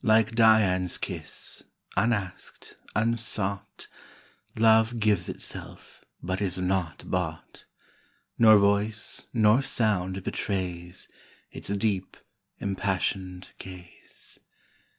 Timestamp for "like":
0.00-0.34